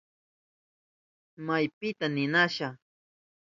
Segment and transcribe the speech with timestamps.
[1.45, 2.69] ¿Maypita ninasha?